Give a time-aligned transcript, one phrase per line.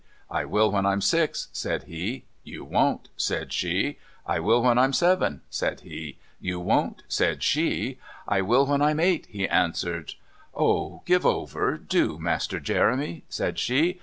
[0.31, 2.25] "I will when I'm six," said he.
[2.43, 3.99] "You won't," said she.
[4.25, 6.17] "I will when I'm seven," said he.
[6.39, 7.99] "You won't," said she.
[8.27, 10.15] "I will when I'm eight," he answered.
[10.55, 13.99] "Oh, give over, do, Master Jeremy," said she.